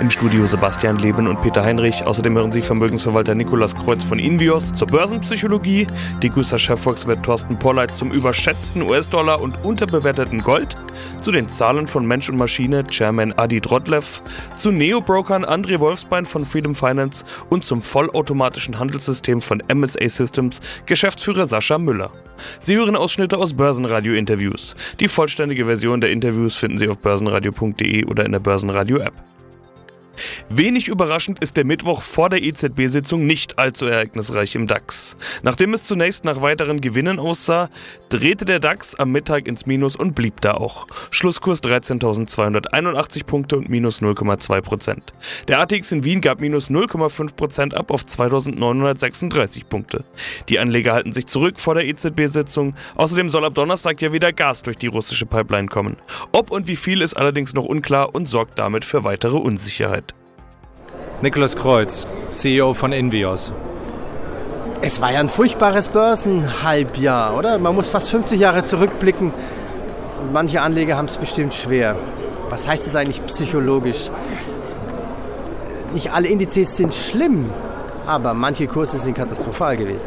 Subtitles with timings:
[0.00, 2.04] Im Studio Sebastian Leben und Peter Heinrich.
[2.04, 5.86] Außerdem hören Sie Vermögensverwalter Nikolas Kreuz von Invios zur Börsenpsychologie,
[6.22, 10.74] die Guster Chefvolkswirt Thorsten Polleit zum überschätzten US-Dollar und unterbewerteten Gold,
[11.22, 14.20] zu den Zahlen von Mensch und Maschine Chairman Adi Drodlev,
[14.56, 21.46] zu Neo-Brokern André Wolfsbein von Freedom Finance und zum vollautomatischen Handelssystem von MSA Systems Geschäftsführer
[21.46, 22.10] Sascha Müller.
[22.60, 24.76] Sie hören Ausschnitte aus Börsenradio-Interviews.
[25.00, 29.35] Die vollständige Version der Interviews finden Sie auf börsenradio.de oder in der Börsenradio-App.
[30.48, 35.16] Wenig überraschend ist der Mittwoch vor der EZB-Sitzung nicht allzu ereignisreich im DAX.
[35.42, 37.68] Nachdem es zunächst nach weiteren Gewinnen aussah,
[38.08, 40.86] drehte der DAX am Mittag ins Minus und blieb da auch.
[41.10, 45.14] Schlusskurs 13.281 Punkte und minus 0,2 Prozent.
[45.48, 50.04] Der ATX in Wien gab minus 0,5 Prozent ab auf 2.936 Punkte.
[50.48, 52.74] Die Anleger halten sich zurück vor der EZB-Sitzung.
[52.94, 55.96] Außerdem soll ab Donnerstag ja wieder Gas durch die russische Pipeline kommen.
[56.32, 60.05] Ob und wie viel ist allerdings noch unklar und sorgt damit für weitere Unsicherheit.
[61.22, 63.52] Nikolaus Kreuz, CEO von Invios.
[64.82, 67.58] Es war ja ein furchtbares Börsenhalbjahr, oder?
[67.58, 69.32] Man muss fast 50 Jahre zurückblicken
[70.32, 71.96] manche Anleger haben es bestimmt schwer.
[72.50, 74.10] Was heißt das eigentlich psychologisch?
[75.94, 77.46] Nicht alle Indizes sind schlimm,
[78.06, 80.06] aber manche Kurse sind katastrophal gewesen.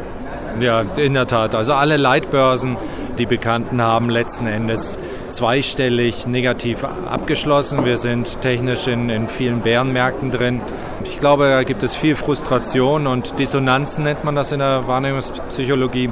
[0.60, 1.54] Ja, in der Tat.
[1.54, 2.76] Also alle Leitbörsen,
[3.18, 4.98] die bekannten, haben letzten Endes
[5.30, 7.84] zweistellig negativ abgeschlossen.
[7.84, 10.60] Wir sind technisch in, in vielen Bärenmärkten drin.
[11.04, 16.10] Ich glaube, da gibt es viel Frustration und Dissonanzen nennt man das in der Wahrnehmungspsychologie.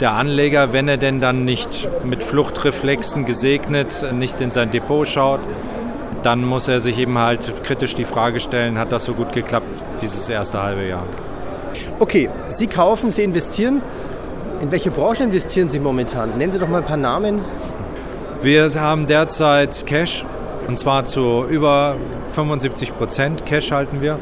[0.00, 5.40] Der Anleger, wenn er denn dann nicht mit Fluchtreflexen gesegnet, nicht in sein Depot schaut,
[6.22, 9.66] dann muss er sich eben halt kritisch die Frage stellen, hat das so gut geklappt
[10.00, 11.04] dieses erste halbe Jahr?
[11.98, 13.82] Okay, Sie kaufen, Sie investieren.
[14.60, 16.36] In welche Branche investieren Sie momentan?
[16.36, 17.40] Nennen Sie doch mal ein paar Namen.
[18.42, 20.24] Wir haben derzeit Cash
[20.66, 21.96] und zwar zu über
[22.32, 23.44] 75 Prozent.
[23.44, 24.18] Cash halten wir.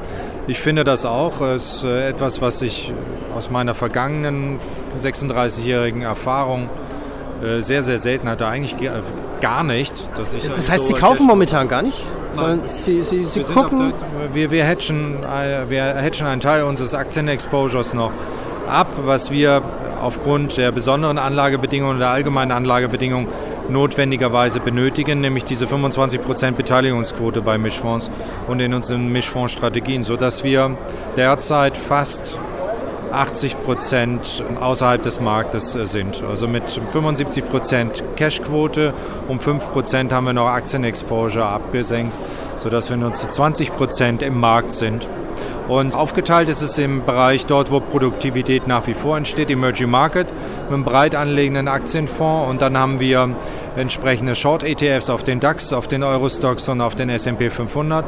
[0.49, 1.41] Ich finde das auch.
[1.41, 2.93] Es ist äh, etwas, was ich
[3.37, 4.59] aus meiner vergangenen
[5.01, 6.69] 36-jährigen Erfahrung
[7.45, 8.47] äh, sehr, sehr selten hatte.
[8.49, 8.75] Eigentlich
[9.41, 9.95] gar nicht.
[10.17, 12.05] das heißt, Sie kaufen momentan gar nicht?
[12.35, 13.93] Sondern Sie, Sie, Sie wir gucken.
[14.21, 18.11] Der, wir, wir, hedgen, äh, wir hedgen einen Teil unseres Aktienexposures noch
[18.69, 19.63] ab, was wir
[20.03, 23.29] aufgrund der besonderen Anlagebedingungen der allgemeinen Anlagebedingungen
[23.69, 28.11] notwendigerweise benötigen, nämlich diese 25% Beteiligungsquote bei Mischfonds
[28.47, 30.77] und in unseren Mischfondsstrategien, sodass wir
[31.17, 32.39] derzeit fast
[33.13, 36.23] 80% außerhalb des Marktes äh, sind.
[36.23, 38.93] Also mit 75% Cashquote,
[39.29, 42.13] um 5% haben wir noch Aktienexposure abgesenkt,
[42.57, 45.07] sodass wir nur zu 20% im Markt sind.
[45.69, 50.29] Und aufgeteilt ist es im Bereich dort, wo Produktivität nach wie vor entsteht, Emerging Market,
[50.65, 52.51] mit einem breit anlegenden Aktienfonds.
[52.51, 53.37] Und dann haben wir
[53.77, 58.07] entsprechende Short-ETFs auf den DAX, auf den Eurostox und auf den S&P 500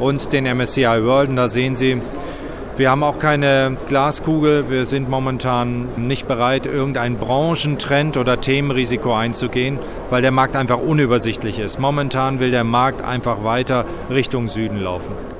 [0.00, 1.30] und den MSCI World.
[1.30, 2.02] Und da sehen Sie,
[2.76, 4.68] wir haben auch keine Glaskugel.
[4.68, 9.78] Wir sind momentan nicht bereit, irgendeinen Branchentrend oder Themenrisiko einzugehen,
[10.10, 11.80] weil der Markt einfach unübersichtlich ist.
[11.80, 15.37] Momentan will der Markt einfach weiter Richtung Süden laufen.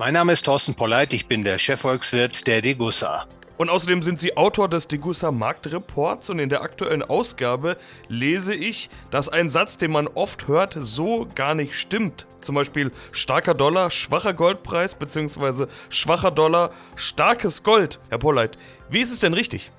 [0.00, 3.26] Mein Name ist Thorsten Polleit, ich bin der Chefvolkswirt der Degussa.
[3.58, 7.76] Und außerdem sind Sie Autor des Degussa Marktreports und in der aktuellen Ausgabe
[8.08, 12.24] lese ich, dass ein Satz, den man oft hört, so gar nicht stimmt.
[12.40, 15.66] Zum Beispiel starker Dollar, schwacher Goldpreis bzw.
[15.90, 17.98] schwacher Dollar, starkes Gold.
[18.08, 18.56] Herr Polleit,
[18.88, 19.70] wie ist es denn richtig?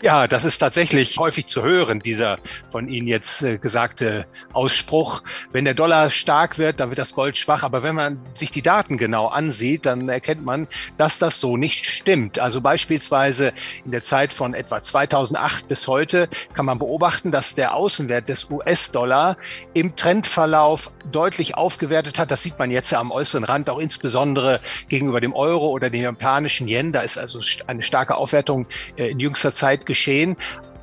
[0.00, 2.38] Ja, das ist tatsächlich häufig zu hören, dieser
[2.68, 5.24] von Ihnen jetzt äh, gesagte Ausspruch.
[5.50, 7.64] Wenn der Dollar stark wird, dann wird das Gold schwach.
[7.64, 11.84] Aber wenn man sich die Daten genau ansieht, dann erkennt man, dass das so nicht
[11.84, 12.38] stimmt.
[12.38, 13.52] Also beispielsweise
[13.84, 18.48] in der Zeit von etwa 2008 bis heute kann man beobachten, dass der Außenwert des
[18.52, 19.36] US-Dollar
[19.74, 22.30] im Trendverlauf deutlich aufgewertet hat.
[22.30, 26.02] Das sieht man jetzt ja am äußeren Rand, auch insbesondere gegenüber dem Euro oder dem
[26.02, 26.92] japanischen Yen.
[26.92, 30.36] Da ist also eine starke Aufwertung äh, in jüngster Zeit geschehen.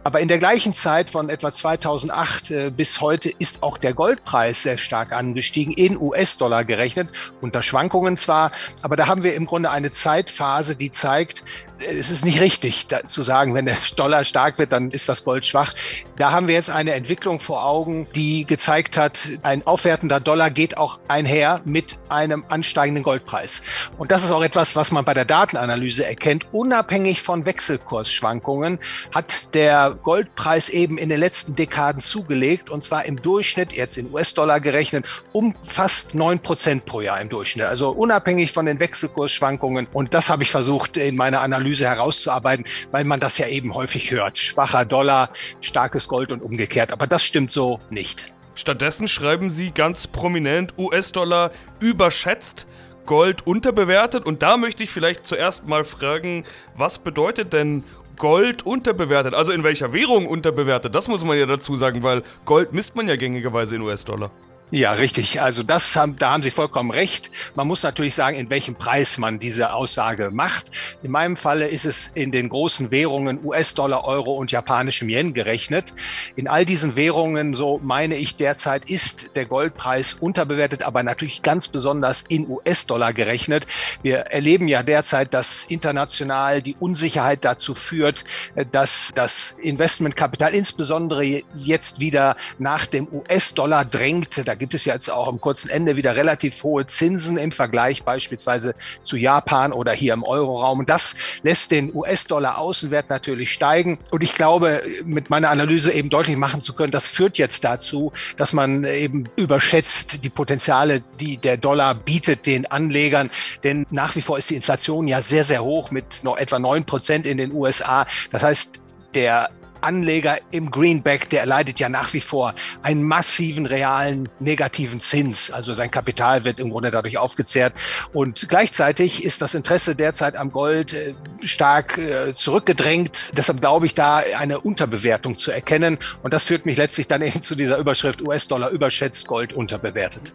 [0.06, 4.62] Aber in der gleichen Zeit von etwa 2008 äh, bis heute ist auch der Goldpreis
[4.62, 7.10] sehr stark angestiegen, in US-Dollar gerechnet,
[7.42, 8.52] unter Schwankungen zwar,
[8.84, 11.44] aber da haben wir im Grunde eine Zeitphase, die zeigt,
[11.80, 15.46] es ist nicht richtig zu sagen, wenn der Dollar stark wird, dann ist das Gold
[15.46, 15.74] schwach.
[16.18, 20.78] Da haben wir jetzt eine Entwicklung vor Augen, die gezeigt hat, ein aufwertender Dollar geht
[20.78, 23.62] auch einher mit einem ansteigenden Goldpreis.
[23.98, 26.48] Und das ist auch etwas, was man bei der Datenanalyse erkennt.
[26.54, 28.80] Unabhängig von Wechselkursschwankungen
[29.12, 34.12] hat der Goldpreis eben in den letzten Dekaden zugelegt und zwar im Durchschnitt, jetzt in
[34.14, 37.66] US-Dollar gerechnet, um fast neun Prozent pro Jahr im Durchschnitt.
[37.66, 39.88] Also unabhängig von den Wechselkursschwankungen.
[39.94, 44.12] Und das habe ich versucht in meiner Analyse herauszuarbeiten, weil man das ja eben häufig
[44.12, 44.38] hört.
[44.38, 45.30] Schwacher Dollar,
[45.62, 46.92] starkes Gold und umgekehrt.
[46.92, 48.32] Aber das stimmt so nicht.
[48.56, 52.68] Stattdessen schreiben Sie ganz prominent US-Dollar überschätzt.
[53.06, 54.26] Gold unterbewertet.
[54.26, 56.46] Und da möchte ich vielleicht zuerst mal fragen,
[56.76, 57.84] was bedeutet denn
[58.18, 59.34] Gold unterbewertet?
[59.34, 60.96] Also in welcher Währung unterbewertet?
[60.96, 64.32] Das muss man ja dazu sagen, weil Gold misst man ja gängigerweise in US-Dollar.
[64.72, 65.42] Ja, richtig.
[65.42, 67.30] Also das haben, da haben Sie vollkommen recht.
[67.54, 70.72] Man muss natürlich sagen, in welchem Preis man diese Aussage macht.
[71.04, 75.94] In meinem Falle ist es in den großen Währungen US-Dollar, Euro und japanischem Yen gerechnet.
[76.36, 81.68] In all diesen Währungen, so meine ich derzeit, ist der Goldpreis unterbewertet, aber natürlich ganz
[81.68, 83.68] besonders in US-Dollar gerechnet.
[84.02, 88.24] Wir erleben ja derzeit, dass international die Unsicherheit dazu führt,
[88.72, 94.48] dass das Investmentkapital insbesondere jetzt wieder nach dem US-Dollar drängt.
[94.48, 98.76] Da gibt es jetzt auch am kurzen Ende wieder relativ hohe Zinsen im Vergleich beispielsweise
[99.04, 100.86] zu Japan oder hier im Euroraum.
[100.86, 104.00] Das lässt den US-Dollar Außenwert natürlich steigen.
[104.12, 108.12] Und ich glaube, mit meiner Analyse eben deutlich machen zu können, das führt jetzt dazu,
[108.38, 113.30] dass man eben überschätzt die Potenziale, die der Dollar bietet den Anlegern.
[113.64, 116.86] Denn nach wie vor ist die Inflation ja sehr, sehr hoch mit noch etwa neun
[116.86, 118.08] Prozent in den USA.
[118.32, 118.82] Das heißt,
[119.14, 119.50] der
[119.86, 125.52] Anleger im Greenback, der erleidet ja nach wie vor einen massiven realen negativen Zins.
[125.52, 127.74] Also sein Kapital wird im Grunde dadurch aufgezehrt.
[128.12, 133.38] Und gleichzeitig ist das Interesse derzeit am Gold äh, stark äh, zurückgedrängt.
[133.38, 135.98] Deshalb glaube ich, da eine Unterbewertung zu erkennen.
[136.24, 140.34] Und das führt mich letztlich dann eben zu dieser Überschrift US-Dollar überschätzt, Gold unterbewertet.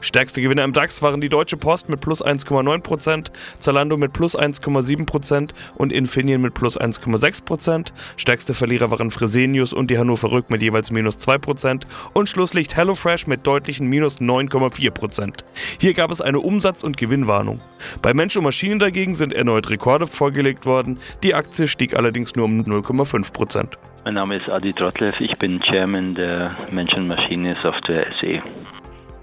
[0.00, 3.26] Stärkste Gewinner im DAX waren die Deutsche Post mit plus 1,9%,
[3.58, 7.92] Zalando mit plus 1,7% und Infineon mit plus 1,6%.
[8.16, 11.82] Stärkste Verlierer waren Fresenius und die Hannover Rück mit jeweils minus 2%
[12.12, 15.44] und Schlusslicht HelloFresh mit deutlichen minus 9,4%.
[15.80, 17.60] Hier gab es eine Umsatz- und Gewinnwarnung.
[18.02, 22.46] Bei Mensch und Maschinen dagegen sind erneut Rekorde vorgelegt worden, die Aktie stieg allerdings nur
[22.46, 23.76] um 0,5%.
[24.04, 28.42] Mein Name ist Adi Trotlev, ich bin Chairman der Mensch und Maschine Software SE.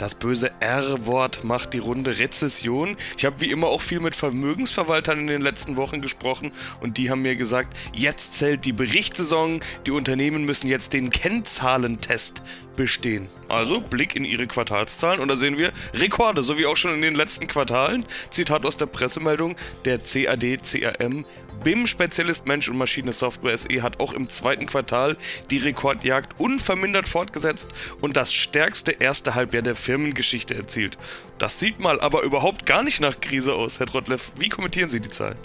[0.01, 2.97] Das böse R-Wort macht die Runde Rezession.
[3.17, 7.11] Ich habe wie immer auch viel mit Vermögensverwaltern in den letzten Wochen gesprochen und die
[7.11, 12.41] haben mir gesagt, jetzt zählt die Berichtssaison, die Unternehmen müssen jetzt den Kennzahlentest
[12.75, 13.27] bestehen.
[13.49, 17.01] Also Blick in ihre Quartalszahlen und da sehen wir Rekorde, so wie auch schon in
[17.01, 18.05] den letzten Quartalen.
[18.29, 21.25] Zitat aus der Pressemeldung, der CAD CRM
[21.63, 25.15] BIM-Spezialist Mensch und Maschine Software SE hat auch im zweiten Quartal
[25.51, 27.69] die Rekordjagd unvermindert fortgesetzt
[28.01, 30.97] und das stärkste erste Halbjahr der Firmengeschichte erzielt.
[31.37, 34.31] Das sieht mal aber überhaupt gar nicht nach Krise aus, Herr Trottlev.
[34.39, 35.37] Wie kommentieren Sie die Zahlen?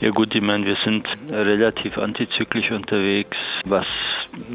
[0.00, 3.86] Ja gut, ich meine, wir sind relativ antizyklisch unterwegs, was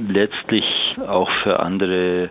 [0.07, 2.29] letztlich auch für andere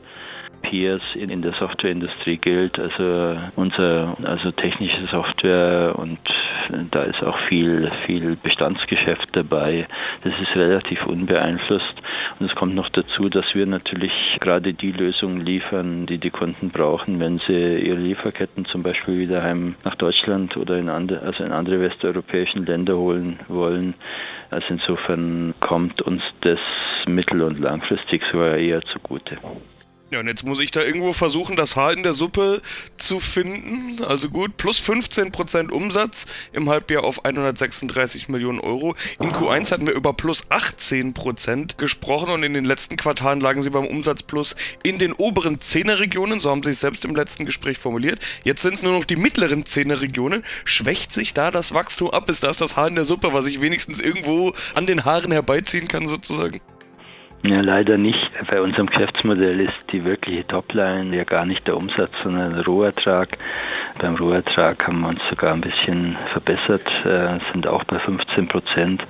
[0.63, 2.79] Peers in der Softwareindustrie gilt.
[2.79, 6.19] Also unser also technische Software und
[6.91, 9.87] da ist auch viel, viel Bestandsgeschäft dabei.
[10.25, 12.03] Das ist relativ unbeeinflusst.
[12.39, 16.71] Und es kommt noch dazu, dass wir natürlich gerade die Lösungen liefern, die die Kunden
[16.71, 21.45] brauchen, wenn sie ihre Lieferketten zum Beispiel wieder heim nach Deutschland oder in andere, also
[21.45, 23.95] in andere westeuropäischen Länder holen wollen.
[24.51, 26.61] Also insofern kommt uns das
[27.09, 29.39] mittel- und langfristig sogar eher zugute.
[30.11, 32.63] Ja, und jetzt muss ich da irgendwo versuchen, das Haar in der Suppe
[32.97, 34.03] zu finden.
[34.05, 38.95] Also gut, plus 15% Umsatz im Halbjahr auf 136 Millionen Euro.
[39.21, 43.69] In Q1 hatten wir über plus 18% gesprochen und in den letzten Quartalen lagen sie
[43.69, 47.45] beim Umsatz plus in den oberen 10er Regionen, so haben sie es selbst im letzten
[47.45, 48.19] Gespräch formuliert.
[48.45, 50.43] Jetzt sind es nur noch die mittleren 10er Regionen.
[50.65, 52.31] Schwächt sich da das Wachstum ab?
[52.31, 55.87] Ist das das Haar in der Suppe, was ich wenigstens irgendwo an den Haaren herbeiziehen
[55.87, 56.63] kann sozusagen?
[57.45, 58.31] Ja, leider nicht.
[58.51, 63.39] Bei unserem Geschäftsmodell ist die wirkliche Topline ja gar nicht der Umsatz, sondern der Rohertrag.
[63.99, 69.05] Beim Rohertrag haben wir uns sogar ein bisschen verbessert, äh, sind auch bei 15 Prozent.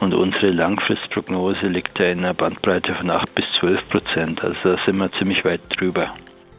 [0.00, 4.42] Und unsere Langfristprognose liegt ja in einer Bandbreite von 8 bis 12 Prozent.
[4.42, 6.14] Also da sind wir ziemlich weit drüber.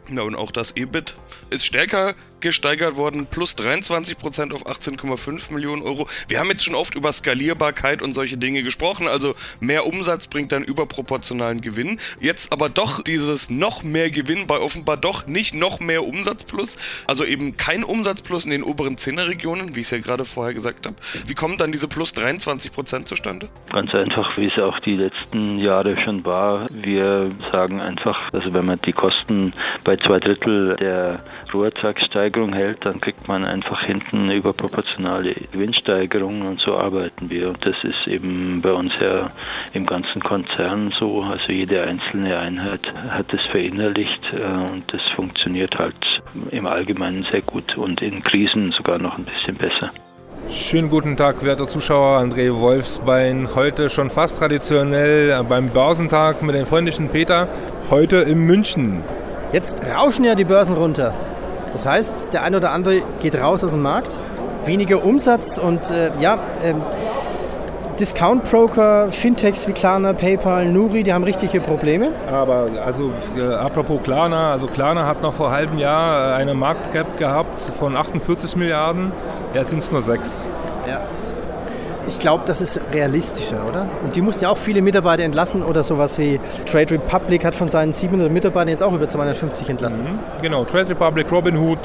[0.09, 1.15] Ja, und auch das EBIT
[1.49, 6.07] ist stärker gesteigert worden, plus 23 Prozent auf 18,5 Millionen Euro.
[6.27, 10.51] Wir haben jetzt schon oft über Skalierbarkeit und solche Dinge gesprochen, also mehr Umsatz bringt
[10.51, 11.99] dann überproportionalen Gewinn.
[12.19, 16.77] Jetzt aber doch dieses noch mehr Gewinn bei offenbar doch nicht noch mehr Umsatz plus,
[17.07, 20.25] also eben kein Umsatz plus in den oberen 10er Regionen, wie ich es ja gerade
[20.25, 20.95] vorher gesagt habe.
[21.25, 23.49] Wie kommen dann diese plus 23 Prozent zustande?
[23.71, 26.67] Ganz einfach, wie es auch die letzten Jahre schon war.
[26.69, 31.23] Wir sagen einfach, also wenn man die Kosten bei zwei Drittel der
[31.53, 37.49] Rohertragsteigerung Preissteigerung hält, dann kriegt man einfach hinten überproportionale Gewinnsteigerungen und so arbeiten wir.
[37.49, 39.29] Und das ist eben bei uns ja
[39.73, 41.21] im ganzen Konzern so.
[41.21, 47.41] Also jede einzelne Einheit hat es verinnerlicht äh, und das funktioniert halt im Allgemeinen sehr
[47.41, 49.91] gut und in Krisen sogar noch ein bisschen besser.
[50.49, 52.19] Schönen guten Tag, werte Zuschauer.
[52.19, 57.47] André Wolfsbein, heute schon fast traditionell beim Börsentag mit dem freundlichen Peter,
[57.89, 59.03] heute in München.
[59.51, 61.13] Jetzt rauschen ja die Börsen runter.
[61.75, 64.17] Das heißt, der eine oder andere geht raus aus dem Markt,
[64.63, 66.73] weniger Umsatz und äh, ja, äh,
[67.99, 72.11] Discount-Broker, Fintechs wie Klarna, PayPal, Nuri, die haben richtige Probleme.
[72.31, 76.53] Aber also äh, apropos Klarna, also Klarna hat noch vor einem halben Jahr äh, eine
[76.53, 79.11] Marktcap gehabt von 48 Milliarden,
[79.53, 80.45] jetzt sind es nur sechs.
[80.87, 81.01] Ja.
[82.15, 83.87] Ich glaube, das ist realistischer, oder?
[84.01, 87.67] Und die mussten ja auch viele Mitarbeiter entlassen oder sowas wie Trade Republic hat von
[87.67, 90.01] seinen 700 Mitarbeitern jetzt auch über 250 entlassen.
[90.01, 90.19] Mhm.
[90.41, 91.77] Genau, Trade Republic, Robinhood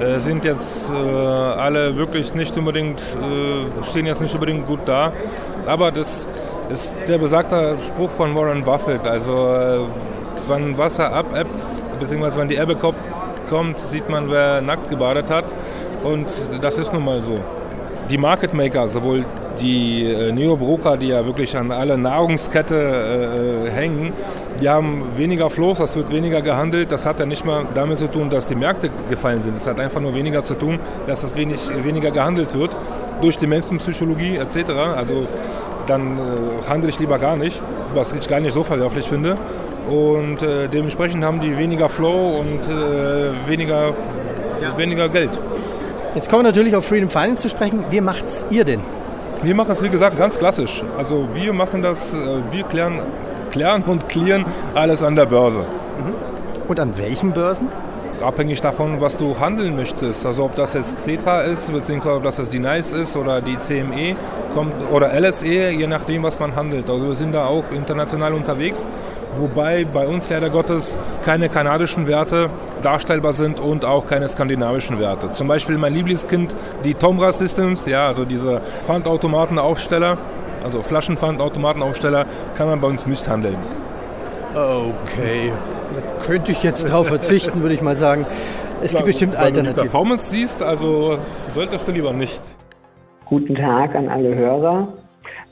[0.00, 5.12] äh, sind jetzt äh, alle wirklich nicht unbedingt, äh, stehen jetzt nicht unbedingt gut da.
[5.66, 6.26] Aber das
[6.70, 9.06] ist der besagte Spruch von Warren Buffett.
[9.06, 9.80] Also äh,
[10.48, 11.60] wann Wasser abebbt,
[12.00, 15.44] beziehungsweise wenn die Ebbe kommt, sieht man, wer nackt gebadet hat.
[16.02, 16.26] Und
[16.62, 17.38] das ist nun mal so.
[18.08, 19.24] Die Market Maker, sowohl
[19.60, 24.12] die äh, Neobroker, die ja wirklich an alle Nahrungskette äh, hängen,
[24.60, 26.92] die haben weniger Flows, das wird weniger gehandelt.
[26.92, 29.56] Das hat ja nicht mal damit zu tun, dass die Märkte gefallen sind.
[29.56, 32.70] Es hat einfach nur weniger zu tun, dass es wenig, weniger gehandelt wird
[33.20, 34.70] durch die Menschenpsychologie etc.
[34.96, 35.26] Also
[35.86, 37.60] dann äh, handle ich lieber gar nicht,
[37.94, 39.36] was ich gar nicht so verwerflich finde.
[39.88, 43.92] Und äh, dementsprechend haben die weniger Flow und äh, weniger,
[44.62, 44.76] ja.
[44.78, 45.30] weniger Geld.
[46.14, 47.84] Jetzt kommen wir natürlich auf Freedom Finance zu sprechen.
[47.90, 48.80] Wie macht ihr denn?
[49.44, 50.82] Wir machen es, wie gesagt, ganz klassisch.
[50.96, 52.16] Also wir machen das, äh,
[52.50, 53.00] wir klären,
[53.52, 55.58] klären und klären alles an der Börse.
[55.58, 56.14] Mhm.
[56.68, 57.68] Und an welchen Börsen?
[58.22, 60.24] abhängig davon, was du handeln möchtest.
[60.24, 63.58] Also ob das jetzt Xetra ist, beziehungsweise ob das jetzt die NICE ist oder die
[63.60, 64.16] CME
[64.54, 66.88] kommt oder LSE, je nachdem, was man handelt.
[66.88, 68.86] Also wir sind da auch international unterwegs,
[69.38, 72.50] wobei bei uns leider Gottes keine kanadischen Werte
[72.82, 75.32] darstellbar sind und auch keine skandinavischen Werte.
[75.32, 80.18] Zum Beispiel mein Lieblingskind, die Tomra Systems, ja, also diese Pfandautomatenaufsteller,
[80.62, 82.26] also Flaschenpfandautomatenaufsteller,
[82.56, 83.56] kann man bei uns nicht handeln.
[84.54, 85.52] Okay.
[85.94, 88.26] Da könnte ich jetzt drauf verzichten, würde ich mal sagen.
[88.82, 89.66] Es gibt bestimmt Alternativen.
[89.66, 91.18] Wenn du die Performance siehst, also
[91.54, 92.42] solltest du lieber nicht.
[93.26, 94.88] Guten Tag an alle Hörer.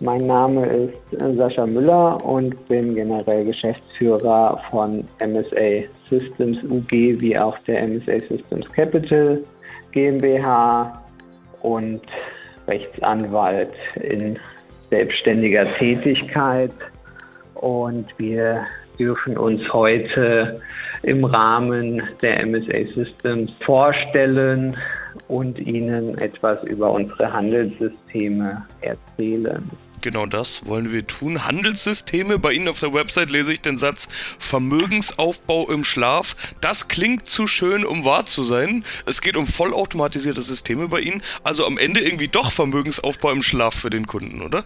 [0.01, 7.59] Mein Name ist Sascha Müller und bin generell Geschäftsführer von MSA Systems UG wie auch
[7.61, 9.41] der MSA Systems Capital
[9.93, 11.03] GmbH
[11.63, 12.03] und
[12.67, 13.73] Rechtsanwalt
[14.03, 14.39] in
[14.91, 16.75] selbstständiger Tätigkeit.
[17.55, 18.67] Und wir
[18.99, 20.61] dürfen uns heute
[21.03, 24.77] im Rahmen der MSA Systems vorstellen
[25.33, 29.71] und Ihnen etwas über unsere Handelssysteme erzählen.
[30.03, 31.47] Genau das wollen wir tun.
[31.47, 32.39] Handelssysteme.
[32.39, 34.09] Bei Ihnen auf der Website lese ich den Satz
[34.39, 36.37] Vermögensaufbau im Schlaf.
[36.61, 38.85] Das klingt zu schön, um wahr zu sein.
[39.07, 41.23] Es geht um vollautomatisierte Systeme bei Ihnen.
[41.45, 44.65] Also am Ende irgendwie doch Vermögensaufbau im Schlaf für den Kunden, oder?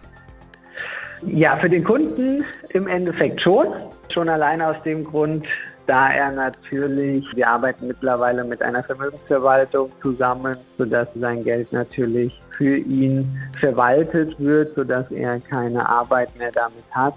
[1.26, 3.68] Ja, für den Kunden im Endeffekt schon.
[4.12, 5.46] Schon alleine aus dem Grund,
[5.86, 12.76] da er natürlich, wir arbeiten mittlerweile mit einer Vermögensverwaltung zusammen, sodass sein Geld natürlich für
[12.76, 13.26] ihn
[13.60, 17.14] verwaltet wird, sodass er keine Arbeit mehr damit hat.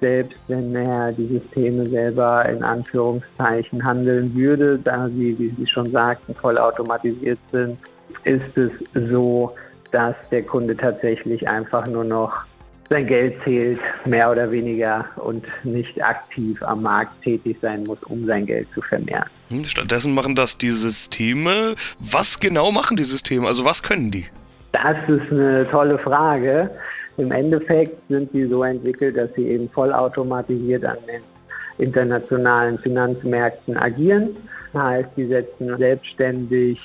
[0.00, 5.90] Selbst wenn er die Systeme selber in Anführungszeichen handeln würde, da sie, wie Sie schon
[5.90, 7.78] sagten, vollautomatisiert sind,
[8.24, 8.72] ist es
[9.10, 9.54] so,
[9.90, 12.44] dass der Kunde tatsächlich einfach nur noch
[12.90, 18.24] sein Geld zählt, mehr oder weniger und nicht aktiv am Markt tätig sein muss, um
[18.26, 19.28] sein Geld zu vermehren.
[19.50, 21.74] Hm, stattdessen machen das die Systeme.
[21.98, 23.46] Was genau machen die Systeme?
[23.46, 24.26] Also was können die?
[24.72, 26.70] Das ist eine tolle Frage.
[27.16, 31.22] Im Endeffekt sind sie so entwickelt, dass sie eben vollautomatisiert an den
[31.78, 34.30] internationalen Finanzmärkten agieren.
[34.72, 36.78] Das heißt, sie setzen selbstständig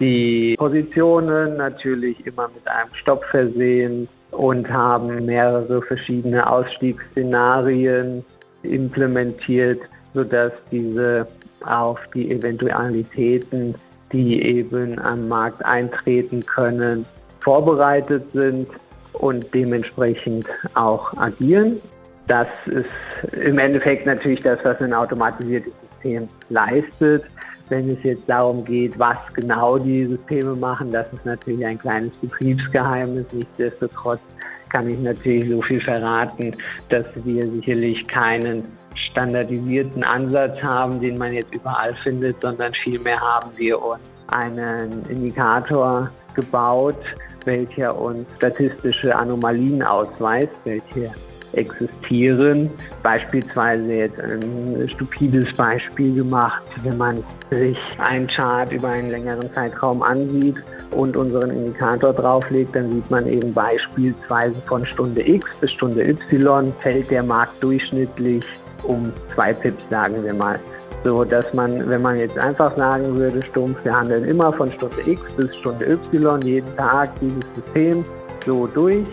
[0.00, 8.24] die Positionen natürlich immer mit einem Stopp versehen und haben mehrere verschiedene Ausstiegsszenarien
[8.62, 9.80] implementiert,
[10.12, 11.26] sodass diese
[11.64, 13.74] auf die Eventualitäten,
[14.12, 17.04] die eben am Markt eintreten können,
[17.40, 18.68] vorbereitet sind
[19.14, 21.80] und dementsprechend auch agieren.
[22.26, 27.24] Das ist im Endeffekt natürlich das, was ein automatisiertes System leistet.
[27.68, 32.12] Wenn es jetzt darum geht, was genau die Systeme machen, das ist natürlich ein kleines
[32.20, 33.26] Betriebsgeheimnis.
[33.32, 34.20] Nichtsdestotrotz
[34.68, 36.54] kann ich natürlich so viel verraten,
[36.88, 43.50] dass wir sicherlich keinen standardisierten Ansatz haben, den man jetzt überall findet, sondern vielmehr haben
[43.56, 46.98] wir uns einen Indikator gebaut,
[47.44, 51.10] welcher uns statistische Anomalien ausweist, welche
[51.56, 52.70] existieren.
[53.02, 60.02] Beispielsweise jetzt ein stupides Beispiel gemacht, wenn man sich einen Chart über einen längeren Zeitraum
[60.02, 60.56] ansieht
[60.92, 66.72] und unseren Indikator drauflegt, dann sieht man eben beispielsweise von Stunde X bis Stunde Y
[66.78, 68.44] fällt der Markt durchschnittlich
[68.84, 70.58] um zwei Pips, sagen wir mal.
[71.04, 74.96] So dass man, wenn man jetzt einfach sagen würde, stumpf, wir handeln immer von Stunde
[75.06, 78.04] X bis Stunde Y jeden Tag dieses System
[78.46, 79.06] so durch,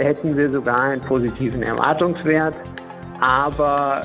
[0.00, 2.54] hätten wir sogar einen positiven Erwartungswert,
[3.20, 4.02] aber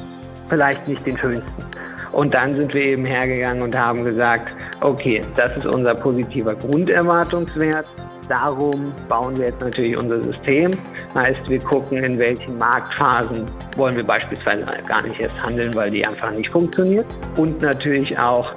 [0.47, 1.63] vielleicht nicht den schönsten.
[2.11, 7.85] Und dann sind wir eben hergegangen und haben gesagt, okay, das ist unser positiver Grunderwartungswert.
[8.29, 10.71] Darum bauen wir jetzt natürlich unser System.
[11.15, 13.45] Heißt, wir gucken, in welchen Marktphasen
[13.77, 17.05] wollen wir beispielsweise gar nicht erst handeln, weil die einfach nicht funktioniert.
[17.37, 18.53] Und natürlich auch,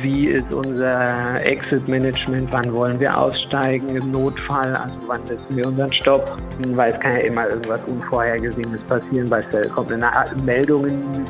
[0.00, 5.92] wie ist unser Exit-Management, wann wollen wir aussteigen im Notfall, also wann setzen wir unseren
[5.92, 6.36] Stopp,
[6.74, 10.10] weil es kann ja immer irgendwas Unvorhergesehenes passieren, beispielsweise kommt eine
[10.44, 10.86] Meldung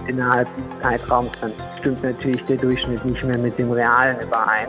[0.06, 4.68] innerhalb des Zeitraums, dann stimmt natürlich der Durchschnitt nicht mehr mit dem Realen überein.